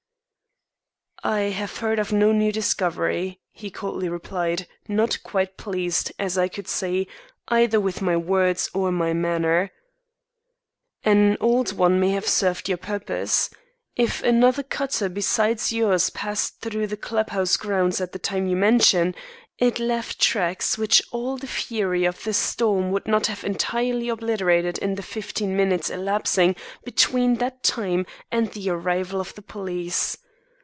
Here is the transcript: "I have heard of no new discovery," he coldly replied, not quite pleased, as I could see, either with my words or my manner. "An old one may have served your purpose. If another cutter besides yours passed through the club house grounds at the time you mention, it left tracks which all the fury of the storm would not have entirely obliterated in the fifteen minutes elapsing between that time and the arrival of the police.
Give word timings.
"I 1.23 1.51
have 1.51 1.77
heard 1.77 1.99
of 1.99 2.11
no 2.11 2.31
new 2.31 2.51
discovery," 2.51 3.39
he 3.51 3.69
coldly 3.69 4.09
replied, 4.09 4.67
not 4.87 5.21
quite 5.21 5.55
pleased, 5.55 6.11
as 6.17 6.35
I 6.35 6.47
could 6.47 6.67
see, 6.67 7.07
either 7.47 7.79
with 7.79 8.01
my 8.01 8.17
words 8.17 8.71
or 8.73 8.91
my 8.91 9.13
manner. 9.13 9.69
"An 11.03 11.37
old 11.39 11.73
one 11.77 11.99
may 11.99 12.09
have 12.09 12.27
served 12.27 12.67
your 12.67 12.79
purpose. 12.79 13.51
If 13.95 14.23
another 14.23 14.63
cutter 14.63 15.09
besides 15.09 15.71
yours 15.71 16.09
passed 16.09 16.59
through 16.59 16.87
the 16.87 16.97
club 16.97 17.29
house 17.29 17.55
grounds 17.55 18.01
at 18.01 18.13
the 18.13 18.19
time 18.19 18.47
you 18.47 18.55
mention, 18.55 19.13
it 19.59 19.77
left 19.77 20.19
tracks 20.19 20.75
which 20.75 21.03
all 21.11 21.37
the 21.37 21.45
fury 21.45 22.03
of 22.03 22.23
the 22.23 22.33
storm 22.33 22.89
would 22.89 23.07
not 23.07 23.27
have 23.27 23.43
entirely 23.43 24.09
obliterated 24.09 24.79
in 24.79 24.95
the 24.95 25.03
fifteen 25.03 25.55
minutes 25.55 25.87
elapsing 25.91 26.55
between 26.83 27.35
that 27.35 27.61
time 27.61 28.07
and 28.31 28.53
the 28.53 28.71
arrival 28.71 29.21
of 29.21 29.35
the 29.35 29.43
police. 29.43 30.17